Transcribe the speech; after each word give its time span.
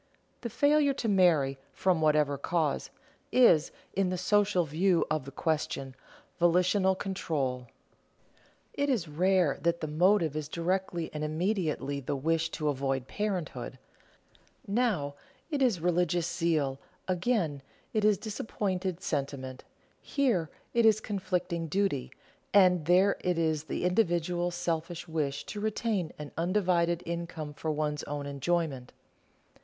The 0.41 0.49
failure 0.49 0.95
to 0.95 1.07
marry, 1.07 1.59
from 1.71 2.01
whatever 2.01 2.35
cause, 2.35 2.89
is, 3.31 3.71
in 3.93 4.09
the 4.09 4.17
social 4.17 4.65
view 4.65 5.05
of 5.11 5.25
the 5.25 5.31
question, 5.31 5.93
volitional 6.39 6.95
control. 6.95 7.67
It 8.73 8.89
is 8.89 9.07
rare 9.07 9.59
that 9.61 9.79
the 9.79 9.85
motive 9.87 10.35
is 10.35 10.47
directly 10.49 11.11
and 11.13 11.23
immediately 11.23 11.99
the 11.99 12.15
wish 12.15 12.49
to 12.49 12.69
avoid 12.69 13.07
parenthood; 13.07 13.77
now 14.67 15.13
it 15.51 15.61
is 15.61 15.79
religious 15.81 16.27
zeal, 16.27 16.79
again 17.07 17.61
it 17.93 18.03
is 18.03 18.17
disappointed 18.17 19.03
sentiment; 19.03 19.63
here 20.01 20.49
it 20.73 20.83
is 20.83 20.99
conflicting 20.99 21.67
duty, 21.67 22.11
and 22.55 22.87
there 22.87 23.17
it 23.19 23.37
is 23.37 23.65
the 23.65 23.85
individual 23.85 24.49
selfish 24.49 25.07
wish 25.07 25.45
to 25.45 25.59
retain 25.61 26.11
an 26.17 26.31
undivided 26.39 27.03
income 27.05 27.53
for 27.53 27.69
one's 27.69 28.01
own 28.05 28.25
enjoyment. 28.25 28.93